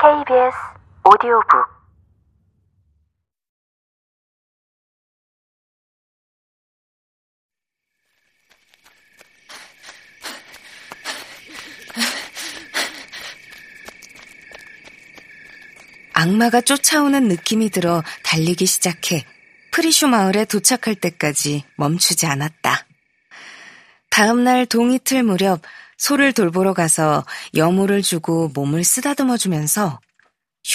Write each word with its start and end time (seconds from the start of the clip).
KBS 0.00 0.56
오디오북 1.04 1.78
악마가 16.12 16.60
쫓아오는 16.60 17.26
느낌이 17.26 17.70
들어 17.70 18.04
달리기 18.22 18.66
시작해 18.66 19.26
프리슈 19.72 20.06
마을에 20.06 20.44
도착할 20.44 20.94
때까지 20.94 21.64
멈추지 21.76 22.26
않았다. 22.26 22.86
다음날 24.10 24.66
동이틀 24.66 25.24
무렵 25.24 25.62
소를 25.98 26.32
돌보러 26.32 26.72
가서 26.72 27.24
여물을 27.54 28.02
주고 28.02 28.48
몸을 28.54 28.84
쓰다듬어 28.84 29.36
주면서 29.36 30.00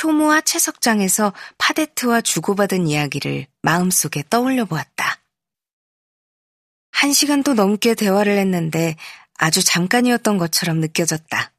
효무와 0.04 0.42
채석장에서 0.42 1.34
파데트와 1.58 2.22
주고받은 2.22 2.88
이야기를 2.88 3.48
마음속에 3.62 4.24
떠올려 4.30 4.66
보았다. 4.66 5.20
한 6.92 7.14
시간도 7.14 7.54
넘게 7.54 7.96
대화를 7.96 8.38
했는데 8.38 8.96
아주 9.38 9.64
잠깐이었던 9.64 10.38
것처럼 10.38 10.80
느껴졌다. 10.80 11.52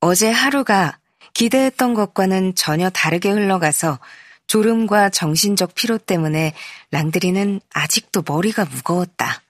어제 0.00 0.30
하루가 0.30 0.98
기대했던 1.34 1.94
것과는 1.94 2.54
전혀 2.54 2.90
다르게 2.90 3.30
흘러가서 3.30 3.98
졸음과 4.46 5.10
정신적 5.10 5.74
피로 5.74 5.96
때문에 5.96 6.54
랑드리는 6.90 7.60
아직도 7.72 8.24
머리가 8.26 8.64
무거웠다. 8.64 9.42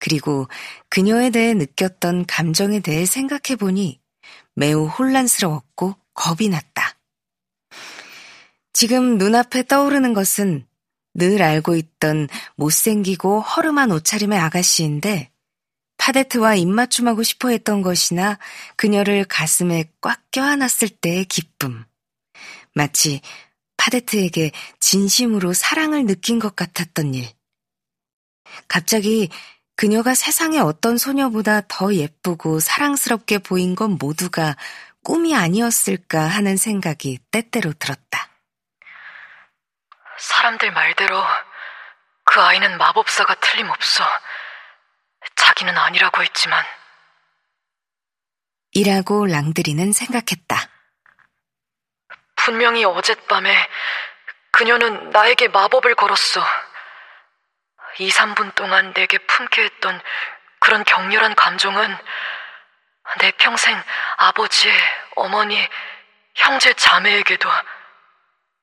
그리고 0.00 0.48
그녀에 0.88 1.30
대해 1.30 1.54
느꼈던 1.54 2.26
감정에 2.26 2.80
대해 2.80 3.06
생각해 3.06 3.56
보니 3.58 4.00
매우 4.56 4.86
혼란스러웠고 4.86 5.94
겁이 6.14 6.48
났다. 6.48 6.96
지금 8.72 9.18
눈앞에 9.18 9.64
떠오르는 9.64 10.14
것은 10.14 10.66
늘 11.14 11.42
알고 11.42 11.76
있던 11.76 12.28
못생기고 12.56 13.40
허름한 13.40 13.92
옷차림의 13.92 14.38
아가씨인데 14.38 15.30
파데트와 15.98 16.54
입맞춤하고 16.54 17.22
싶어 17.22 17.50
했던 17.50 17.82
것이나 17.82 18.38
그녀를 18.76 19.24
가슴에 19.24 19.92
꽉 20.00 20.30
껴안았을 20.30 20.88
때의 20.88 21.26
기쁨. 21.26 21.84
마치 22.74 23.20
파데트에게 23.76 24.52
진심으로 24.78 25.52
사랑을 25.52 26.06
느낀 26.06 26.38
것 26.38 26.56
같았던 26.56 27.14
일. 27.14 27.28
갑자기 28.66 29.28
그녀가 29.80 30.12
세상의 30.12 30.60
어떤 30.60 30.98
소녀보다 30.98 31.62
더 31.66 31.94
예쁘고 31.94 32.60
사랑스럽게 32.60 33.38
보인 33.38 33.74
건 33.74 33.92
모두가 33.92 34.54
꿈이 35.02 35.34
아니었을까 35.34 36.20
하는 36.20 36.58
생각이 36.58 37.18
때때로 37.30 37.72
들었다. 37.72 38.28
사람들 40.18 40.70
말대로 40.70 41.24
그 42.24 42.42
아이는 42.42 42.76
마법사가 42.76 43.36
틀림없어. 43.36 44.04
자기는 45.36 45.74
아니라고 45.74 46.24
했지만. 46.24 46.62
이라고 48.72 49.24
랑드리는 49.24 49.92
생각했다. 49.92 50.56
분명히 52.36 52.84
어젯밤에 52.84 53.66
그녀는 54.52 55.08
나에게 55.08 55.48
마법을 55.48 55.94
걸었어. 55.94 56.44
2, 58.00 58.08
3분 58.08 58.54
동안 58.54 58.94
내게 58.94 59.18
품게 59.18 59.62
했던 59.62 60.00
그런 60.58 60.84
격렬한 60.84 61.34
감정은 61.34 61.98
내 63.18 63.30
평생 63.32 63.82
아버지, 64.16 64.72
어머니, 65.16 65.68
형제, 66.34 66.72
자매에게도 66.72 67.50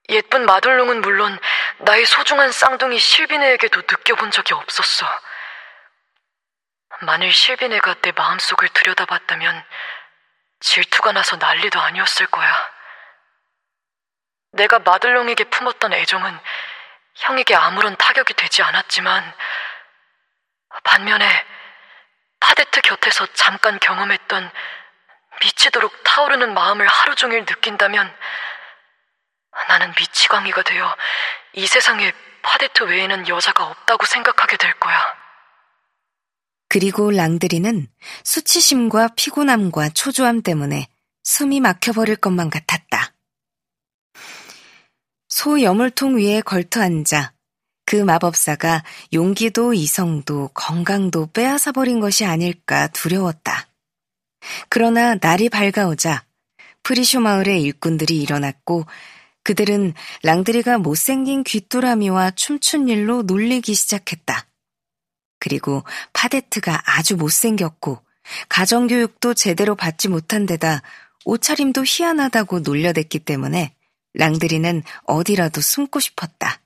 예쁜 0.10 0.46
마들롱은 0.46 1.02
물론 1.02 1.38
나의 1.80 2.06
소중한 2.06 2.52
쌍둥이 2.52 2.98
실비네에게도 2.98 3.82
느껴본 3.82 4.32
적이 4.32 4.56
없었어. 4.56 5.06
만일 7.02 7.32
실비네가 7.32 7.96
내 8.02 8.12
마음속을 8.14 8.70
들여다봤다면 8.70 9.64
질투가 10.62 11.12
나서 11.12 11.36
난리도 11.36 11.80
아니었을 11.80 12.26
거야. 12.26 12.72
내가 14.54 14.80
마들롱에게 14.80 15.44
품었던 15.44 15.94
애정은 15.94 16.40
형에게 17.18 17.56
아무런 17.56 17.96
타격이 17.96 18.34
되지 18.34 18.62
않았지만 18.64 19.34
반면에 20.84 21.28
파데트 22.40 22.82
곁에서 22.82 23.26
잠깐 23.34 23.80
경험했던 23.80 24.52
미치도록 25.42 26.04
타오르는 26.04 26.54
마음을 26.54 26.88
하루 26.88 27.16
종일 27.16 27.42
느낀다면 27.42 28.14
나는 29.68 29.94
미치광이가 29.98 30.64
되어 30.64 30.96
이 31.54 31.66
세상에 31.66 32.12
파데트 32.44 32.84
외에는 32.84 33.28
여자가 33.28 33.66
없다고 33.66 34.06
생각하게 34.06 34.58
될 34.58 34.74
거야. 34.74 35.16
그리고 36.70 37.12
랑드리는 37.12 37.88
수치심과 38.24 39.10
피곤함과 39.16 39.90
초조함 39.90 40.42
때문에 40.44 40.88
숨이 41.24 41.60
막혀버릴 41.60 42.18
것만 42.18 42.50
같았다. 42.50 42.87
소 45.40 45.62
여물통 45.62 46.18
위에 46.18 46.42
걸터 46.42 46.82
앉아 46.82 47.32
그 47.86 47.96
마법사가 47.96 48.84
용기도 49.14 49.72
이성도 49.72 50.50
건강도 50.56 51.28
빼앗아 51.32 51.74
버린 51.74 52.00
것이 52.00 52.26
아닐까 52.26 52.88
두려웠다. 52.88 53.68
그러나 54.68 55.14
날이 55.22 55.50
밝아오자 55.50 56.26
프리쇼 56.82 57.20
마을의 57.20 57.62
일꾼들이 57.62 58.20
일어났고 58.20 58.88
그들은 59.44 59.94
랑드리가 60.24 60.80
못생긴 60.80 61.44
귀뚜라미와 61.44 62.32
춤춘 62.32 62.90
일로 62.90 63.22
놀리기 63.22 63.76
시작했다. 63.76 64.48
그리고 65.38 65.84
파데트가 66.14 66.82
아주 66.84 67.16
못생겼고 67.16 68.00
가정교육도 68.50 69.36
제대로 69.36 69.76
받지 69.76 70.08
못한 70.08 70.48
데다 70.48 70.82
옷차림도 71.26 71.84
희한하다고 71.86 72.62
놀려댔기 72.62 73.20
때문에 73.20 73.77
랑드리는 74.18 74.84
어디라도 75.06 75.62
숨고 75.62 76.00
싶었다. 76.00 76.62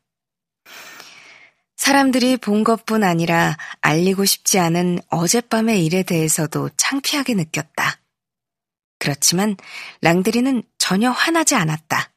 사람들이 1.76 2.38
본 2.38 2.64
것뿐 2.64 3.04
아니라 3.04 3.58
알리고 3.82 4.26
싶지 4.26 4.60
않은 4.60 5.00
어젯밤의 5.10 5.86
일에 5.86 6.04
대해서도 6.04 6.70
창피하게 6.78 7.34
느꼈다. 7.34 8.00
그렇지만 9.00 9.58
랑드리는 10.02 10.62
전혀 10.78 11.10
화나지 11.10 11.56
않았다. 11.56 12.12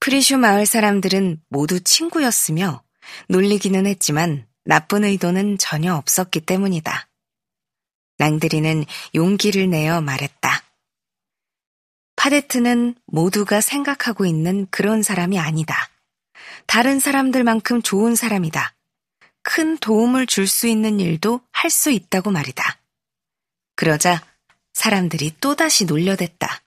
프리슈 0.00 0.38
마을 0.38 0.66
사람들은 0.66 1.42
모두 1.48 1.80
친구였으며 1.80 2.82
놀리기는 3.28 3.86
했지만 3.86 4.46
나쁜 4.64 5.04
의도는 5.04 5.58
전혀 5.58 5.94
없었기 5.94 6.40
때문이다. 6.40 7.08
랑드리는 8.18 8.84
용기를 9.14 9.68
내어 9.68 10.00
말했다. 10.00 10.62
파데트는 12.24 12.94
모두가 13.04 13.60
생각하고 13.60 14.24
있는 14.24 14.66
그런 14.70 15.02
사람이 15.02 15.38
아니다. 15.38 15.90
다른 16.64 16.98
사람들만큼 16.98 17.82
좋은 17.82 18.14
사람이다. 18.14 18.72
큰 19.42 19.76
도움을 19.76 20.26
줄 20.26 20.46
수 20.48 20.66
있는 20.66 21.00
일도 21.00 21.42
할 21.52 21.70
수 21.70 21.90
있다고 21.90 22.30
말이다. 22.30 22.78
그러자 23.76 24.22
사람들이 24.72 25.34
또다시 25.38 25.84
놀려댔다. 25.84 26.62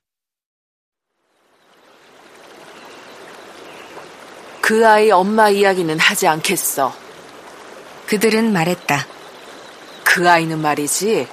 그 4.61 4.87
아이 4.87 5.09
엄마 5.09 5.49
이야기는 5.49 5.97
하지 5.97 6.27
않겠어. 6.27 6.95
그들은 8.05 8.53
말했다. 8.53 9.07
그 10.03 10.29
아이는 10.29 10.61
말이지. 10.61 11.27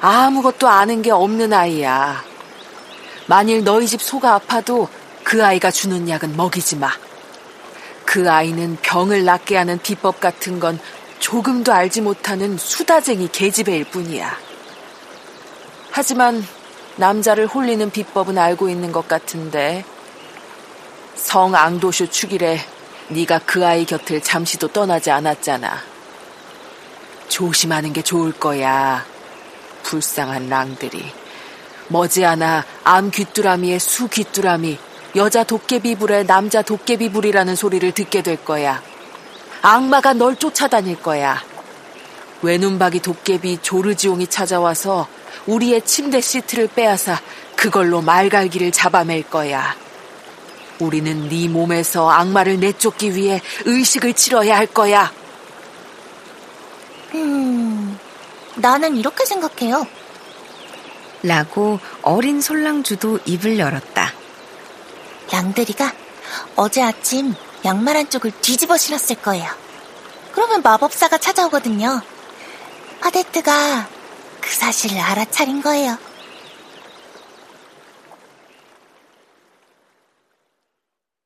아무것도 0.00 0.66
아는 0.66 1.02
게 1.02 1.10
없는 1.10 1.52
아이야. 1.52 2.29
만일 3.30 3.62
너희 3.62 3.86
집 3.86 4.02
소가 4.02 4.34
아파도 4.34 4.88
그 5.22 5.46
아이가 5.46 5.70
주는 5.70 6.08
약은 6.08 6.36
먹이지 6.36 6.74
마. 6.78 6.90
그 8.04 8.28
아이는 8.28 8.76
병을 8.82 9.24
낫게 9.24 9.56
하는 9.56 9.78
비법 9.78 10.18
같은 10.18 10.58
건 10.58 10.80
조금도 11.20 11.72
알지 11.72 12.00
못하는 12.00 12.58
수다쟁이 12.58 13.28
계집애일 13.30 13.84
뿐이야. 13.84 14.36
하지만 15.92 16.44
남자를 16.96 17.46
홀리는 17.46 17.88
비법은 17.90 18.36
알고 18.36 18.68
있는 18.68 18.90
것 18.90 19.06
같은데 19.06 19.84
성 21.14 21.54
앙도쇼 21.54 22.10
축일에 22.10 22.58
네가 23.10 23.42
그 23.46 23.64
아이 23.64 23.84
곁을 23.84 24.22
잠시도 24.22 24.66
떠나지 24.66 25.12
않았잖아. 25.12 25.78
조심하는 27.28 27.92
게 27.92 28.02
좋을 28.02 28.32
거야. 28.32 29.06
불쌍한 29.84 30.48
랑들이. 30.48 31.19
머지않아 31.90 32.64
암 32.84 33.10
귀뚜라미의 33.10 33.80
수 33.80 34.08
귀뚜라미, 34.08 34.78
여자 35.16 35.42
도깨비 35.42 35.96
불의 35.96 36.24
남자 36.26 36.62
도깨비 36.62 37.10
불이라는 37.10 37.56
소리를 37.56 37.90
듣게 37.92 38.22
될 38.22 38.42
거야. 38.44 38.80
악마가 39.60 40.12
널 40.12 40.36
쫓아다닐 40.36 41.02
거야. 41.02 41.42
외눈박이 42.42 43.00
도깨비 43.00 43.58
조르지옹이 43.60 44.28
찾아와서 44.28 45.08
우리의 45.46 45.82
침대 45.82 46.20
시트를 46.20 46.68
빼앗아 46.68 47.20
그걸로 47.56 48.00
말갈기를 48.00 48.70
잡아맬 48.70 49.24
거야. 49.28 49.74
우리는 50.78 51.28
네 51.28 51.48
몸에서 51.48 52.08
악마를 52.08 52.60
내쫓기 52.60 53.14
위해 53.14 53.42
의식을 53.64 54.14
치러야 54.14 54.56
할 54.56 54.66
거야. 54.66 55.12
음, 57.14 57.98
나는 58.54 58.96
이렇게 58.96 59.26
생각해요. 59.26 59.86
라고 61.22 61.80
어린 62.02 62.40
솔랑주도 62.40 63.20
입을 63.24 63.58
열었다. 63.58 64.12
양들이가 65.32 65.92
어제 66.56 66.82
아침 66.82 67.34
양말 67.64 67.96
한쪽을 67.96 68.32
뒤집어 68.40 68.76
신었을 68.76 69.16
거예요. 69.16 69.48
그러면 70.32 70.62
마법사가 70.62 71.18
찾아오거든요. 71.18 72.00
파데트가 73.00 73.88
그 74.40 74.54
사실을 74.54 74.98
알아차린 74.98 75.62
거예요. 75.62 75.98